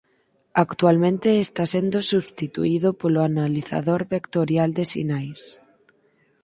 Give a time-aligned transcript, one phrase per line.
[0.65, 5.41] Actualmente está sendo substituído polo analizador vectorial de sinais.